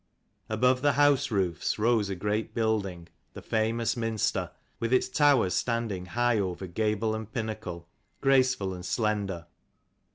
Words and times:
Above 0.49 0.81
the 0.81 0.93
house 0.93 1.29
roofs 1.29 1.77
rose 1.77 2.09
a 2.09 2.15
great 2.15 2.55
building, 2.55 3.07
the 3.33 3.41
famous 3.43 3.95
Minster: 3.95 4.49
with 4.79 4.91
its 4.91 5.07
towers 5.07 5.53
standing 5.53 6.07
high 6.07 6.39
over 6.39 6.65
gable 6.65 7.13
and 7.13 7.31
pinnacle, 7.31 7.87
graceful 8.19 8.73
and 8.73 8.83
slender. 8.83 9.45